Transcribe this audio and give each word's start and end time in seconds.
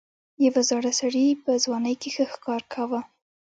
یو 0.45 0.55
زاړه 0.69 0.91
سړي 0.99 1.25
په 1.43 1.51
ځوانۍ 1.63 1.95
کې 2.01 2.09
ښه 2.15 2.25
ښکار 2.33 2.61
کاوه. 2.73 3.01